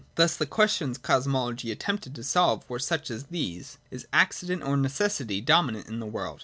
Thus 0.15 0.35
the 0.35 0.47
questions 0.47 0.97
Cosmology 0.97 1.71
attempted 1.71 2.15
to 2.15 2.23
solve 2.23 2.67
were 2.67 2.79
such 2.79 3.11
as 3.11 3.25
these: 3.25 3.77
Is 3.91 4.07
accident 4.11 4.63
or 4.63 4.75
necessity 4.75 5.41
dominant 5.41 5.87
in 5.87 5.99
the 5.99 6.07
world 6.07 6.39